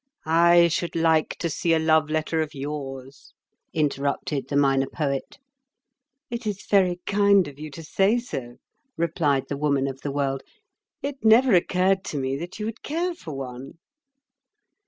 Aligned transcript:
"I 0.25 0.67
should 0.69 0.95
like 0.95 1.35
to 1.35 1.47
see 1.47 1.75
a 1.75 1.77
love 1.77 2.09
letter 2.09 2.41
of 2.41 2.55
yours," 2.55 3.35
interrupted 3.71 4.47
the 4.47 4.55
Minor 4.55 4.87
Poet. 4.89 5.37
"It 6.31 6.47
is 6.47 6.65
very 6.65 7.01
kind 7.05 7.47
of 7.47 7.59
you 7.59 7.69
to 7.69 7.83
say 7.83 8.17
so," 8.17 8.55
replied 8.97 9.47
the 9.47 9.57
Woman 9.57 9.85
of 9.87 10.01
the 10.01 10.09
World. 10.11 10.41
"It 11.03 11.23
never 11.23 11.53
occurred 11.53 12.03
to 12.05 12.17
me 12.17 12.35
that 12.37 12.57
you 12.57 12.65
would 12.65 12.81
care 12.81 13.13
for 13.13 13.33
one." 13.37 13.73